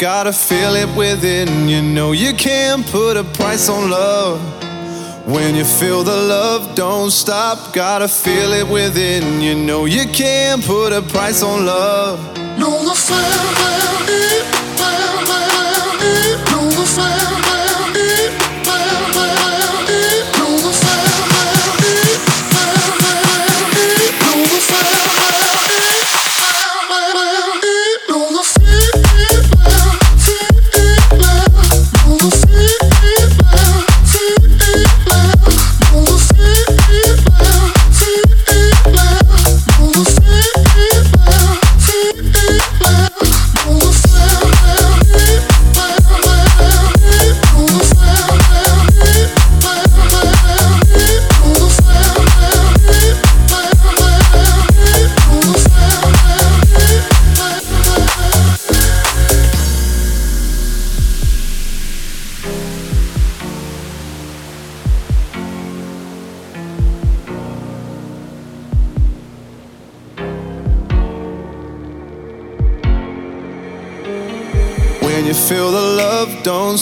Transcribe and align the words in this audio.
gotta 0.00 0.32
feel 0.32 0.76
it 0.76 0.88
within. 0.96 1.68
You 1.68 1.82
know 1.82 2.12
you 2.12 2.32
can't 2.32 2.86
put 2.86 3.18
a 3.18 3.22
price 3.22 3.68
on 3.68 3.90
love. 3.90 4.40
When 5.26 5.54
you 5.54 5.64
feel 5.64 6.02
the 6.02 6.16
love, 6.16 6.74
don't 6.74 7.10
stop, 7.10 7.74
gotta 7.74 8.08
feel 8.08 8.54
it 8.54 8.66
within. 8.66 9.42
You 9.42 9.54
know 9.54 9.84
you 9.84 10.06
can't 10.06 10.64
put 10.64 10.94
a 10.94 11.02
price 11.02 11.42
on 11.42 11.66
love. 11.66 12.18
No, 12.58 12.82
the 12.82 12.94
fire, 12.94 13.99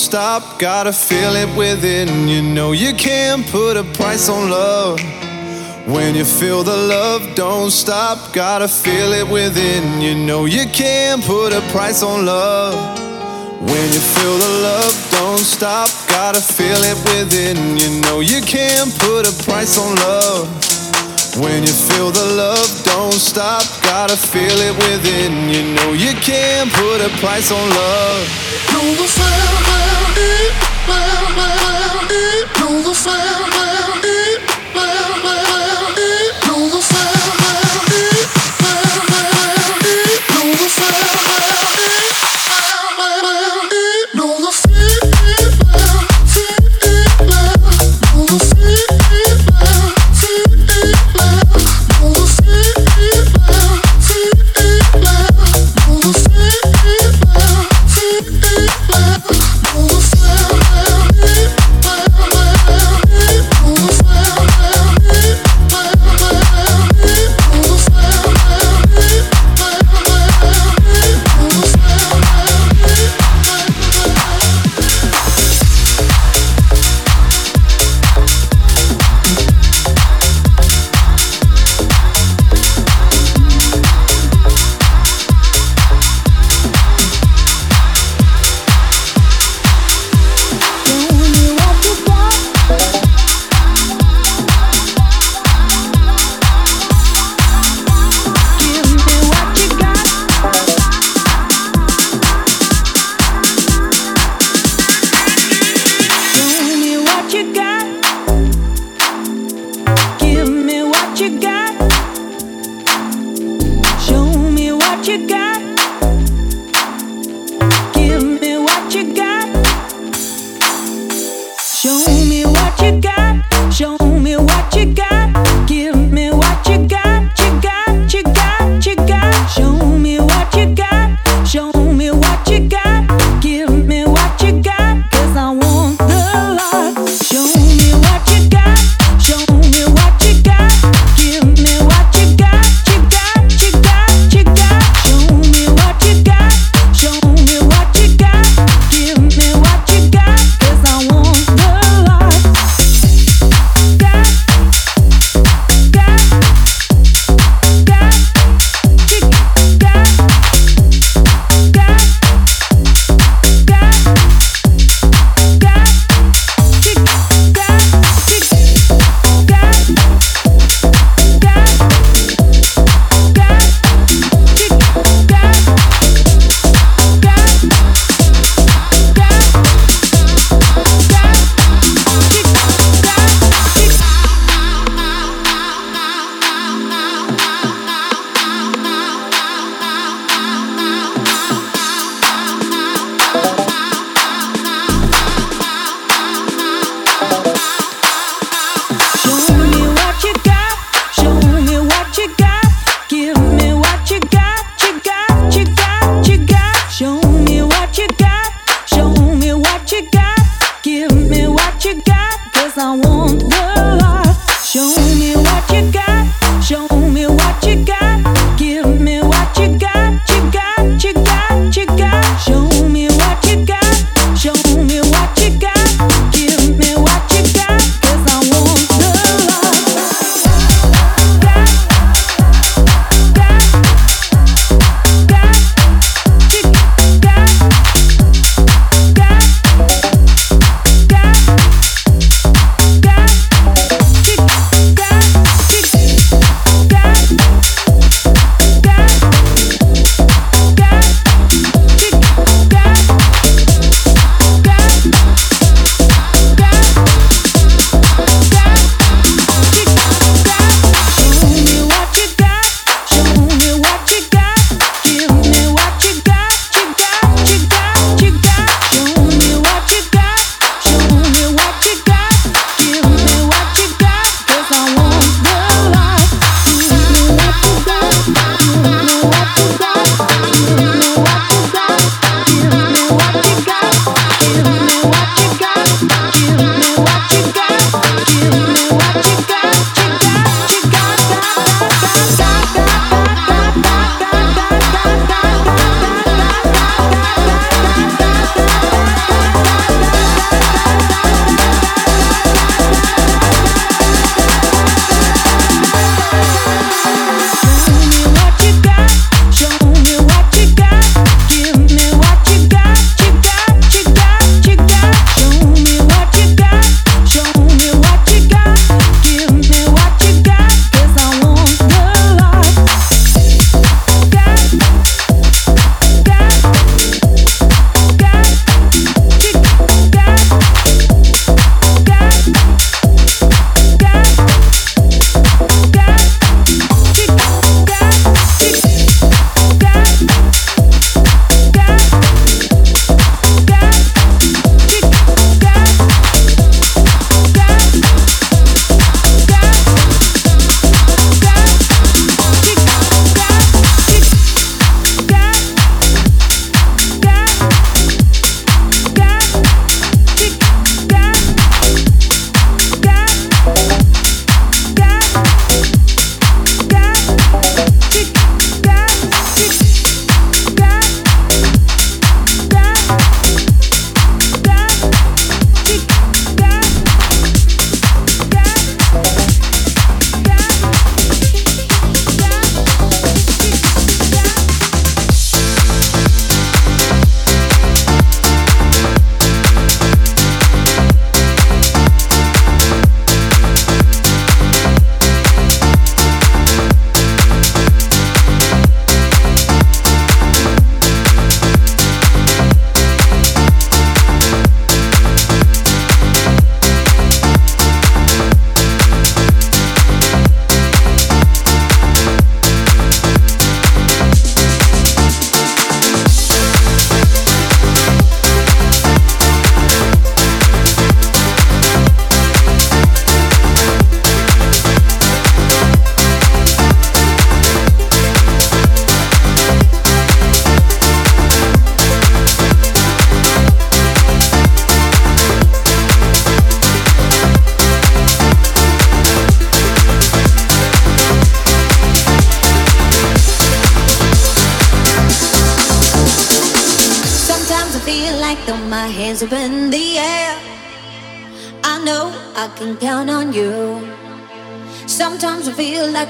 stop, 0.08 0.58
gotta 0.58 0.90
feel 0.90 1.36
it 1.36 1.50
within. 1.54 2.28
You 2.28 2.40
know 2.40 2.72
you 2.72 2.94
can't 2.94 3.46
put 3.48 3.76
a 3.76 3.84
price 3.84 4.30
on 4.30 4.48
love. 4.48 4.98
When 5.86 6.14
you 6.14 6.24
feel 6.24 6.62
the 6.62 6.78
love, 6.94 7.34
don't 7.34 7.70
stop, 7.70 8.16
gotta 8.32 8.68
feel 8.68 9.12
it 9.12 9.28
within. 9.28 10.00
You 10.00 10.14
know 10.14 10.46
you 10.46 10.64
can't 10.72 11.22
put 11.22 11.52
a 11.52 11.60
price 11.72 12.02
on 12.02 12.24
love. 12.24 12.74
When 13.60 13.86
you 13.92 14.02
feel 14.16 14.38
the 14.38 14.52
love, 14.68 14.94
don't 15.10 15.44
stop, 15.56 15.90
gotta 16.08 16.40
feel 16.40 16.80
it 16.92 16.98
within. 17.12 17.76
You 17.76 18.00
know 18.00 18.20
you 18.20 18.40
can't 18.40 18.90
put 19.00 19.28
a 19.28 19.34
price 19.44 19.76
on 19.76 19.94
love. 20.08 20.48
When 21.36 21.60
you 21.68 21.74
feel 21.88 22.10
the 22.10 22.28
love, 22.42 22.68
don't 22.84 23.12
stop, 23.12 23.62
gotta 23.82 24.16
feel 24.16 24.58
it 24.68 24.74
within. 24.88 25.50
You 25.52 25.62
know 25.76 25.92
you 25.92 26.14
can't 26.24 26.72
put 26.72 27.04
a 27.04 27.10
price 27.20 27.52
on 27.52 27.68
love. 27.68 28.48
Know 32.60 32.82
the 32.82 32.94
sound, 32.94 33.52
know 36.46 36.68
the 36.70 36.80
sound. 36.82 36.97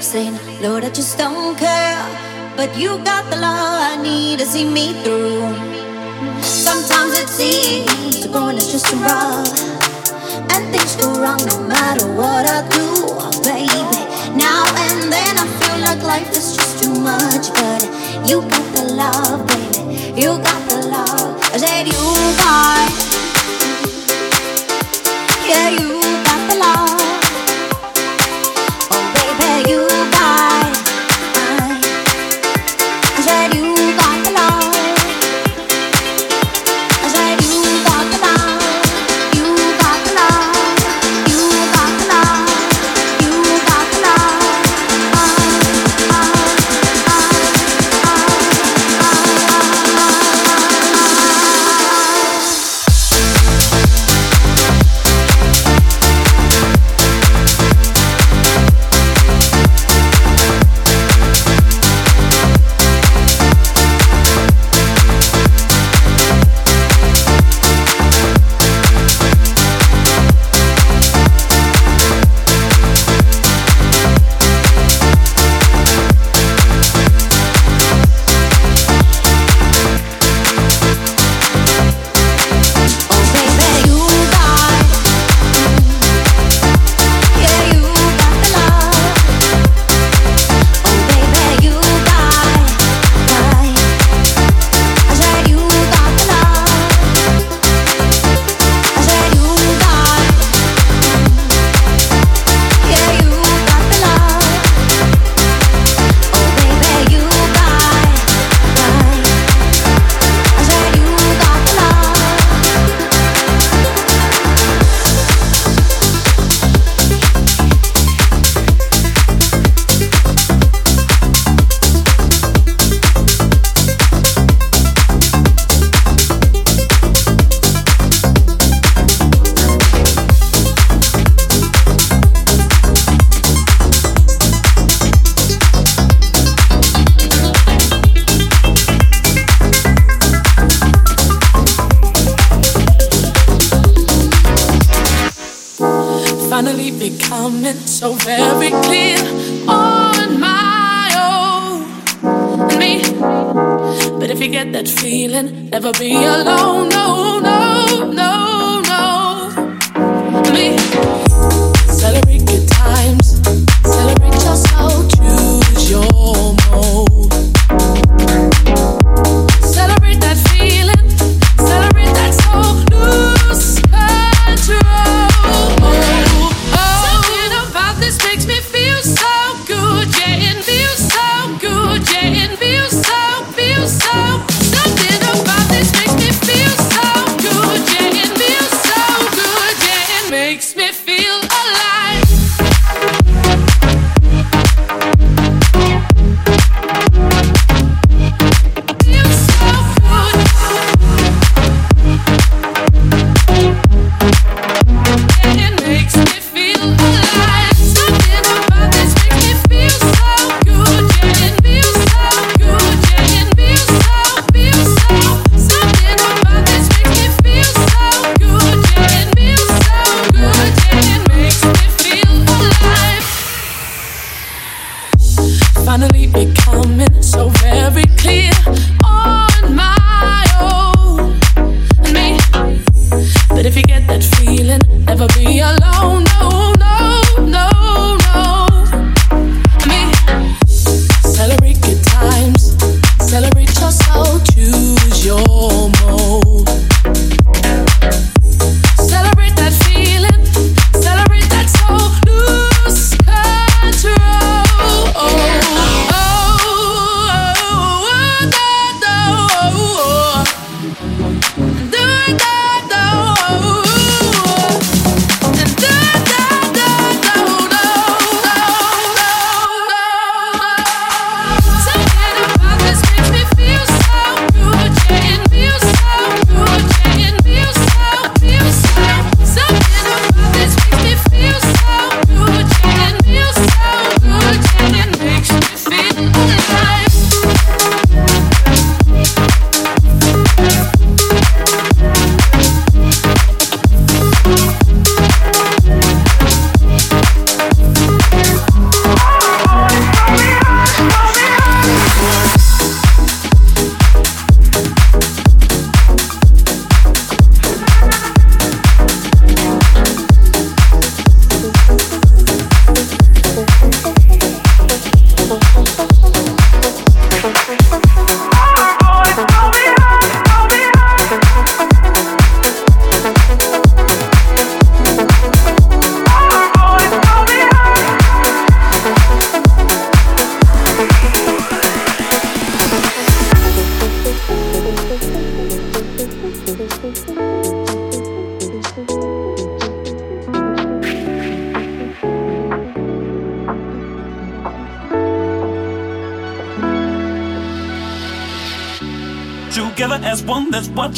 Saying, 0.09 0.39
Lord, 0.59 0.83
I 0.83 0.89
just 0.89 1.19
don't 1.19 1.55
care. 1.55 2.01
But 2.57 2.75
you 2.75 2.97
got 3.05 3.29
the 3.29 3.37
love 3.37 3.77
I 3.91 4.01
need 4.01 4.39
to 4.39 4.45
see 4.45 4.65
me 4.65 4.93
through. 5.03 5.45
Sometimes 6.41 7.13
it 7.13 7.29
seems 7.29 8.23
the 8.23 8.29
going 8.33 8.57
is 8.57 8.71
just 8.71 8.87
too 8.87 8.97
rough. 9.05 9.53
And 10.49 10.65
things 10.73 10.95
go 10.95 11.13
wrong 11.21 11.37
no 11.45 11.61
matter 11.61 12.07
what 12.17 12.43
I 12.49 12.65
do, 12.73 12.87
baby. 13.45 13.85
Now 14.33 14.65
and 14.89 15.13
then 15.13 15.33
I 15.37 15.45
feel 15.61 15.77
like 15.85 16.01
life 16.01 16.31
is 16.31 16.57
just 16.57 16.83
too 16.83 16.95
much. 17.11 17.53
But 17.61 17.85
you 18.27 18.41
got 18.41 18.65
the 18.73 18.85
love, 19.01 19.45
baby. 19.45 20.19
You 20.19 20.29
got 20.41 20.61
the 20.69 20.87
love. 20.89 21.37
I 21.53 21.57
said, 21.61 21.85
You 21.85 22.01
got. 22.41 22.89
Yeah, 25.45 25.69
you 25.69 26.01
got 26.25 26.41
the 26.49 26.57
love. 26.57 26.98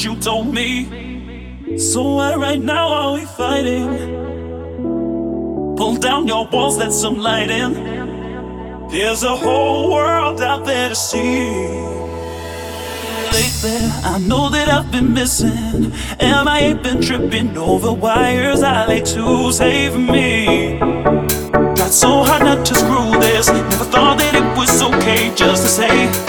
you 0.03 0.15
told 0.15 0.53
me. 0.53 1.77
So 1.77 2.15
why 2.15 2.35
right 2.35 2.59
now 2.59 2.87
are 2.87 3.13
we 3.13 3.25
fighting? 3.25 3.89
Pull 5.77 5.97
down 5.97 6.27
your 6.27 6.47
walls, 6.47 6.77
let 6.77 6.91
some 6.91 7.17
light 7.17 7.49
in. 7.49 7.73
There's 8.89 9.23
a 9.23 9.35
whole 9.35 9.91
world 9.91 10.41
out 10.41 10.65
there 10.65 10.89
to 10.89 10.95
see 10.95 11.91
lately. 13.31 13.77
I 14.03 14.17
know 14.19 14.49
that 14.49 14.69
I've 14.69 14.91
been 14.91 15.13
missing, 15.13 15.93
and 16.19 16.49
I 16.49 16.59
ain't 16.59 16.83
been 16.83 17.01
tripping 17.01 17.57
over 17.57 17.93
wires. 17.93 18.63
I 18.63 18.87
lay 18.87 19.01
to 19.01 19.51
save 19.51 19.97
me. 19.97 20.79
Got 20.79 21.91
so 21.91 22.23
hard 22.23 22.43
not 22.43 22.65
to 22.65 22.75
screw 22.75 23.19
this. 23.19 23.47
Never 23.47 23.85
thought 23.85 24.17
that 24.19 24.35
it 24.35 24.57
was 24.57 24.81
okay 24.81 25.33
just 25.35 25.63
to 25.63 25.69
say. 25.69 26.20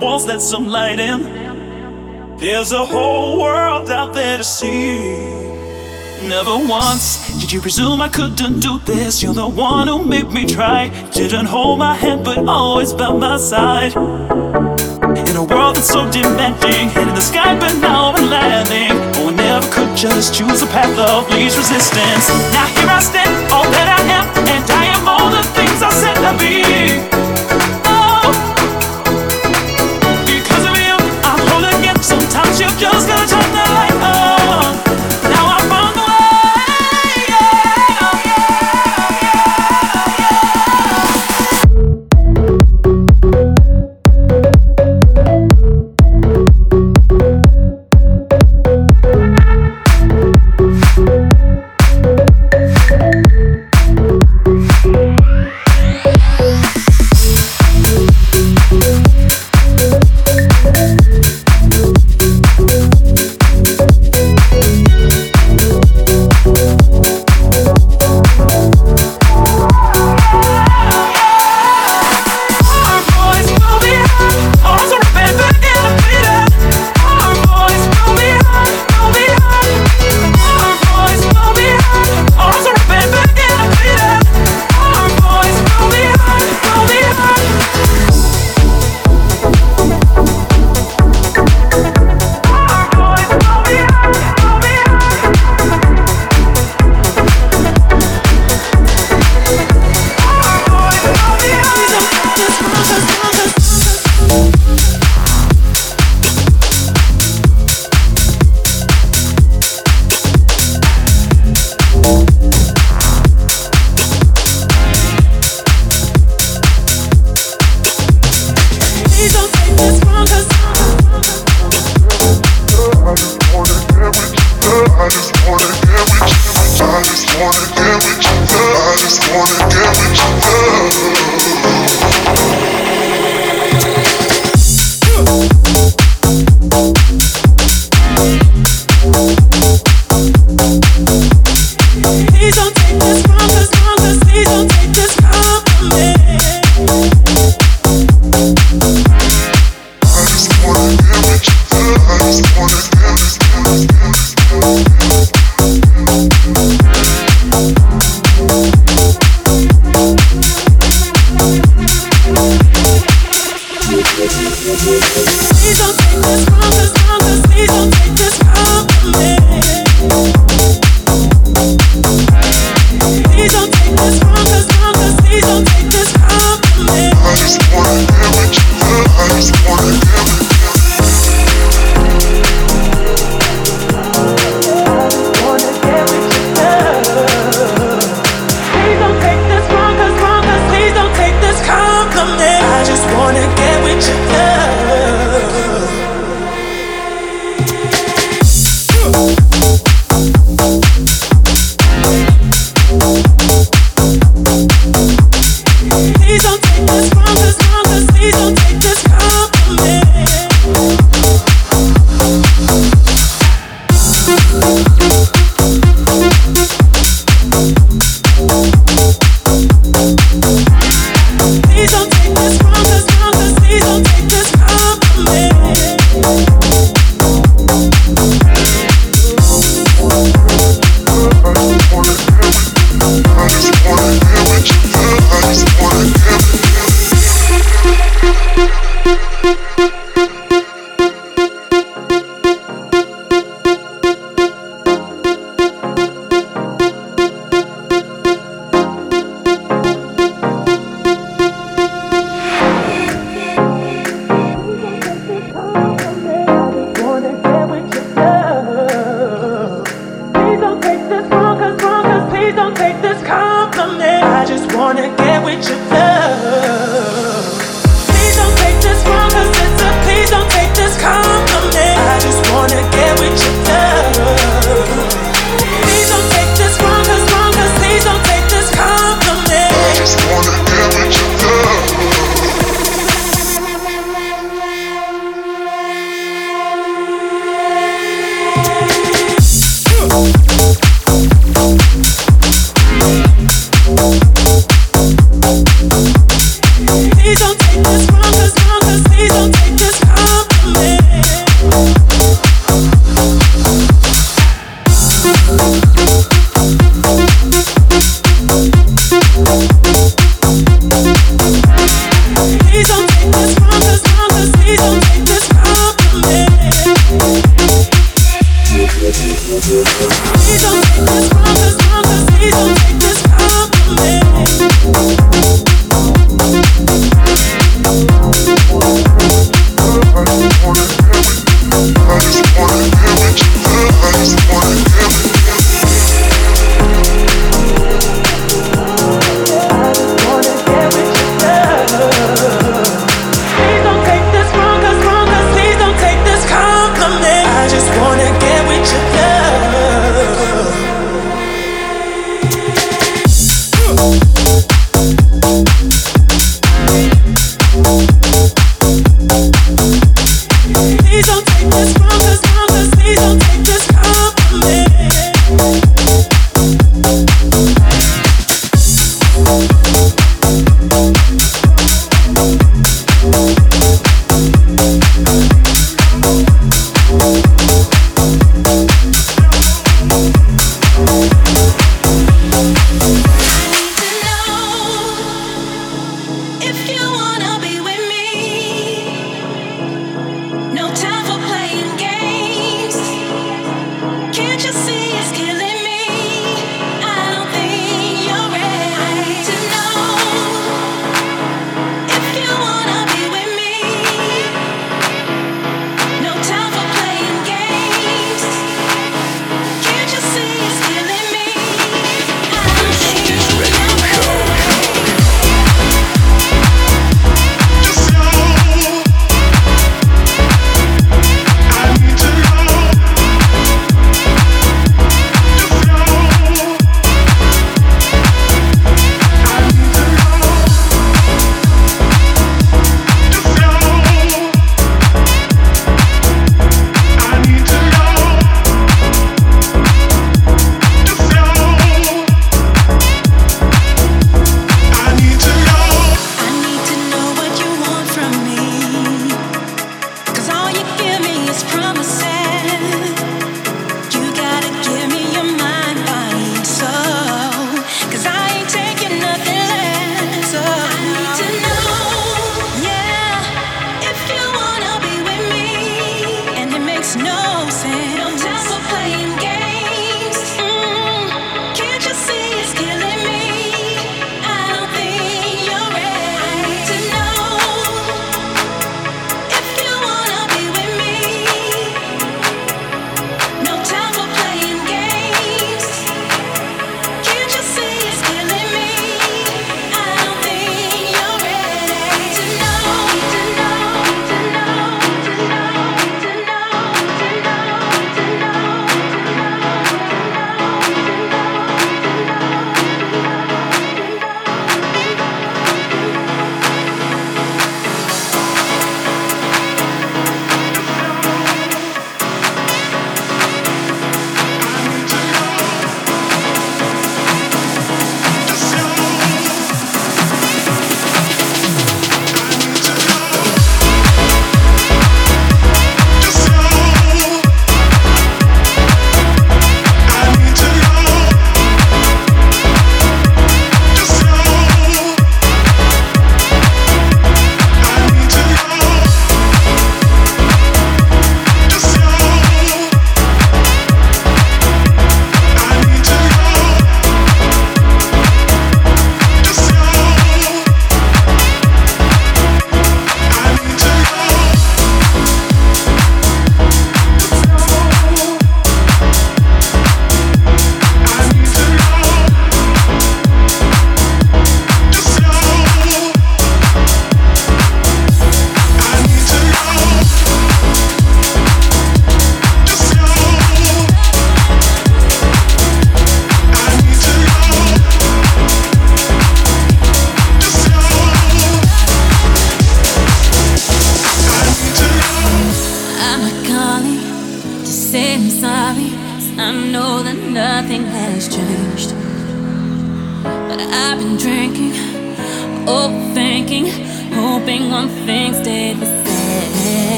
Walls, 0.00 0.26
let 0.26 0.40
some 0.40 0.66
light 0.68 0.98
in. 0.98 1.22
There's 2.38 2.72
a 2.72 2.84
whole 2.84 3.40
world 3.40 3.90
out 3.90 4.12
there 4.14 4.38
to 4.38 4.44
see. 4.44 4.98
Never 6.28 6.56
once 6.56 7.38
did 7.40 7.52
you 7.52 7.60
presume 7.60 8.00
I 8.00 8.08
couldn't 8.08 8.60
do 8.60 8.78
this. 8.80 9.22
You're 9.22 9.34
the 9.34 9.48
one 9.48 9.88
who 9.88 10.04
made 10.04 10.30
me 10.30 10.46
try. 10.46 10.88
Didn't 11.12 11.46
hold 11.46 11.78
my 11.78 11.94
hand, 11.94 12.24
but 12.24 12.38
always 12.38 12.92
by 12.92 13.12
my 13.12 13.36
side. 13.36 13.92
In 13.94 15.36
a 15.36 15.44
world 15.44 15.76
that's 15.76 15.88
so 15.88 16.10
demanding, 16.10 16.88
head 16.88 17.08
in 17.08 17.14
the 17.14 17.20
sky, 17.20 17.58
but 17.58 17.74
now 17.78 18.12
I'm 18.12 18.30
landing. 18.30 18.90
Oh, 19.16 19.28
I 19.28 19.34
never 19.34 19.70
could 19.70 19.96
just 19.96 20.34
choose 20.34 20.62
a 20.62 20.66
path 20.66 20.98
of 20.98 21.30
least 21.30 21.56
resistance. 21.56 22.28
Now 22.52 22.66
here 22.74 22.88
I 22.88 23.00
stand, 23.00 23.52
all 23.52 23.64
that 23.64 23.88
I 23.88 24.02
am, 24.18 24.24
and 24.48 24.70
I 24.70 24.84
am 24.96 25.06
all 25.06 25.30
the 25.30 25.42
things 25.52 25.82
I 25.82 25.90
said 25.90 26.16
to 26.24 26.38
be. 26.38 27.13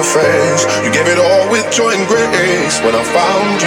your 0.00 0.22
face. 0.22 0.64
You 0.82 0.90
gave 0.92 1.08
it 1.08 1.18
all 1.18 1.50
with 1.50 1.70
joy 1.70 1.90
and 1.90 2.08
grace 2.08 2.80
when 2.80 2.94
I 2.94 3.04
found 3.04 3.60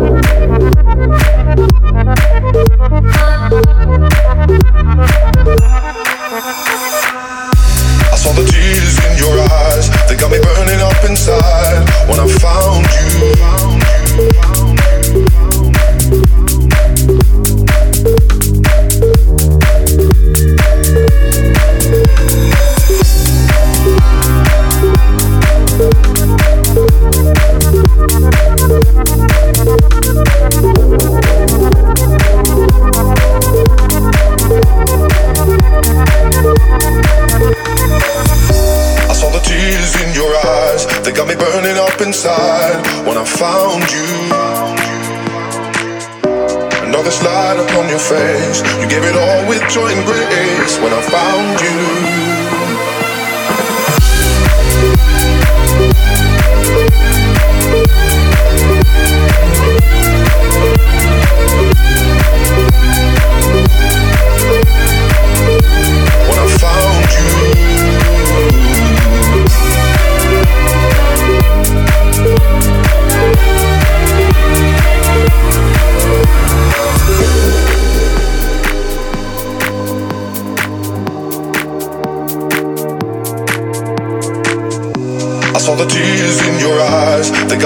you. 0.00 0.05
found 12.40 12.85
place 50.66 50.80
when 50.80 50.92
I 50.92 51.00
found 51.00 51.60
you. 51.60 52.26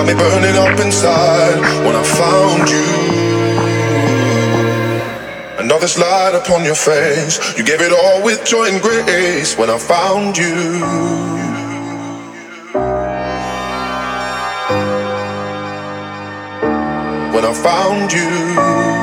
got 0.01 0.07
me 0.07 0.15
burning 0.15 0.57
up 0.57 0.81
inside 0.81 1.61
when 1.85 1.95
I 1.95 2.03
found 2.03 2.71
you. 2.71 2.85
Another 5.63 5.89
slide 5.89 6.35
upon 6.35 6.65
your 6.65 6.75
face. 6.75 7.39
You 7.59 7.65
gave 7.65 7.83
it 7.83 7.93
all 7.93 8.23
with 8.25 8.43
joy 8.47 8.69
and 8.69 8.81
grace 8.81 9.59
when 9.59 9.69
I 9.69 9.79
found 9.79 10.39
you. 10.39 10.55
when 17.35 17.45
I 17.45 17.53
found 17.53 18.13
you. 18.13 19.00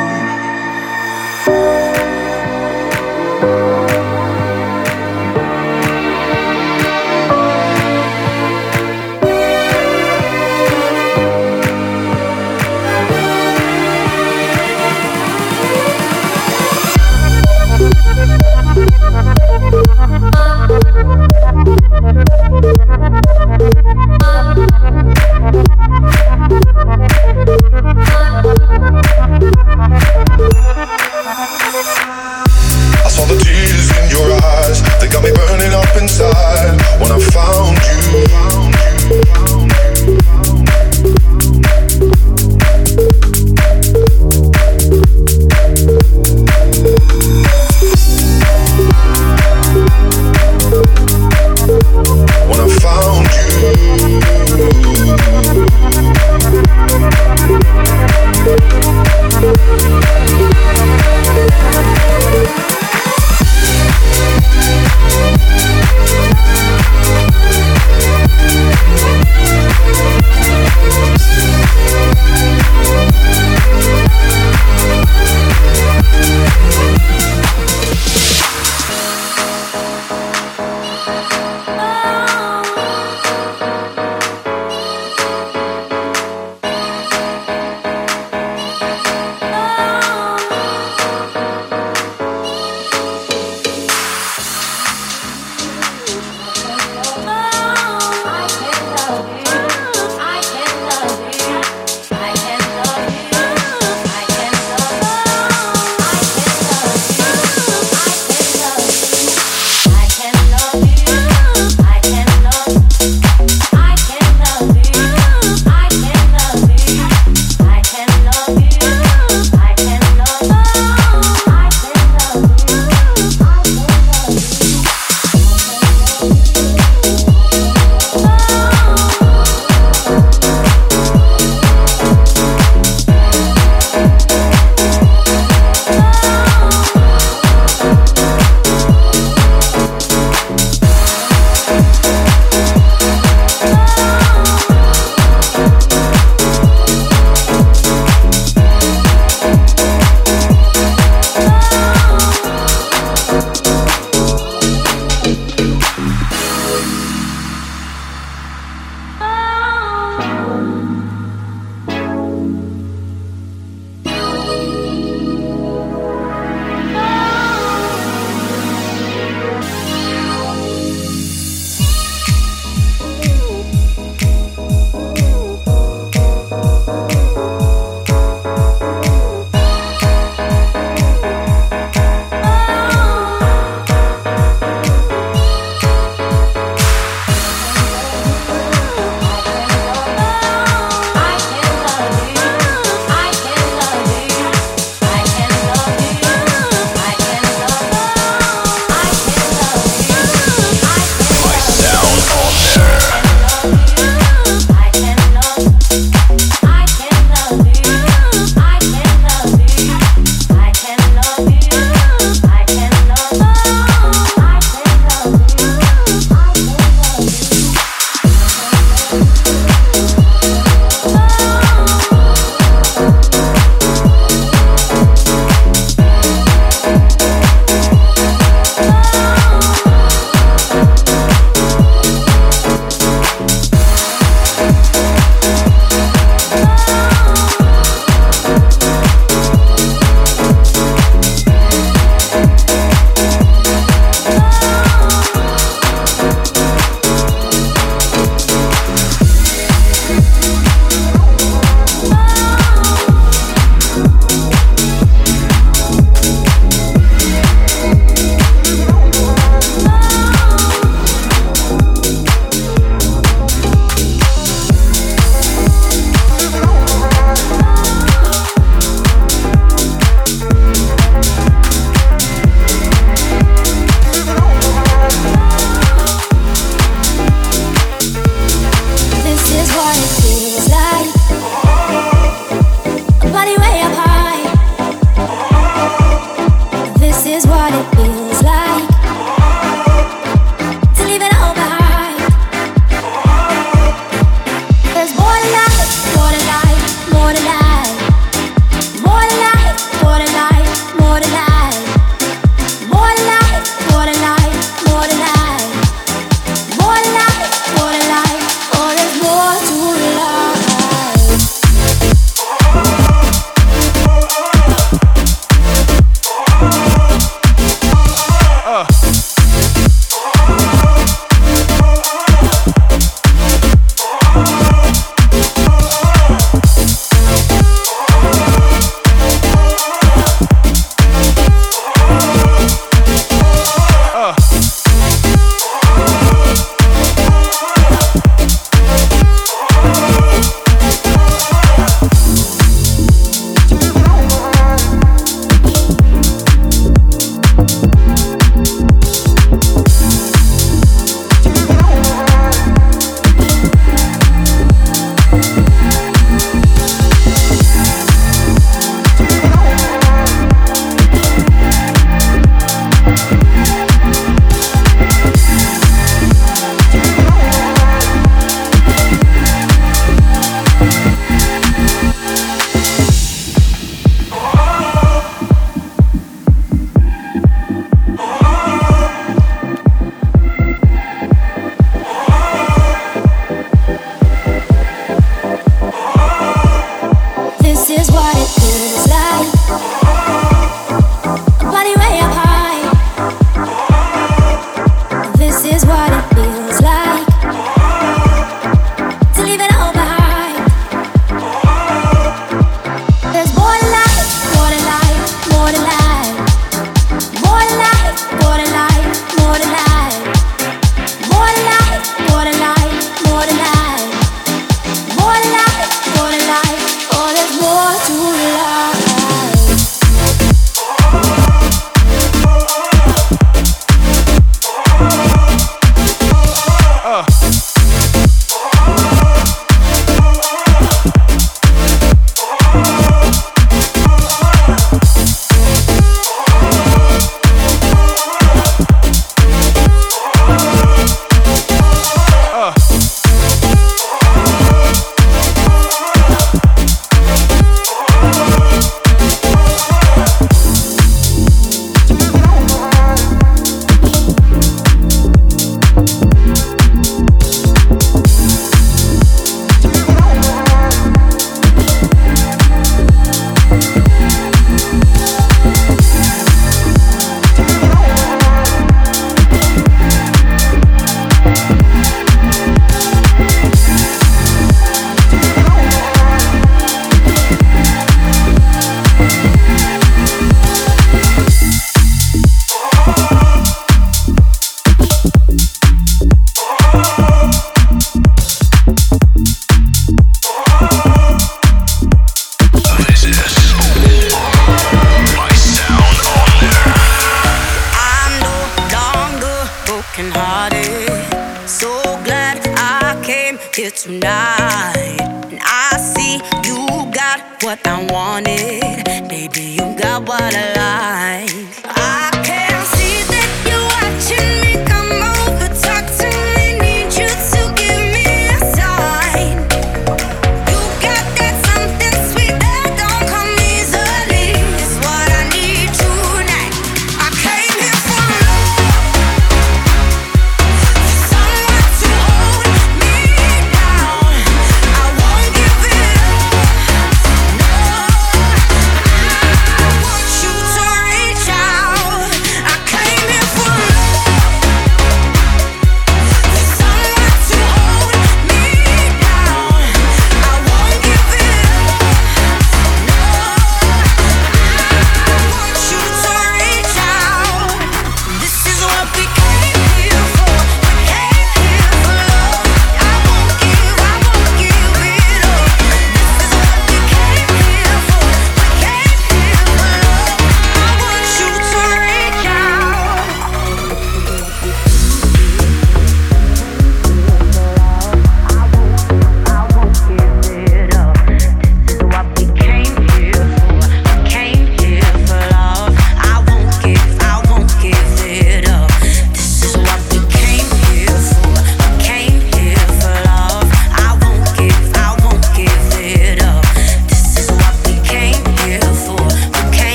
inside 36.08 36.80
when 37.02 37.12
I 37.12 37.20
found 37.20 38.64
you. 38.64 38.67